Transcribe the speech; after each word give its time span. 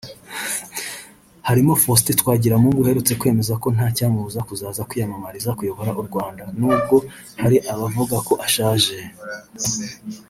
harimo 1.47 1.71
Faustin 1.83 2.15
Twagiramungu 2.21 2.79
uherutse 2.83 3.13
kwemeza 3.21 3.53
ko 3.63 3.67
ntacyamubuza 3.75 4.39
kuzaza 4.47 4.87
kwiyamamariza 4.89 5.49
kuyobora 5.57 5.91
u 5.99 6.03
Rwanda 6.07 6.43
n’ubwo 6.59 6.95
hari 7.41 7.57
abavuga 7.73 8.15
ko 8.27 8.33
ashaje 8.45 8.97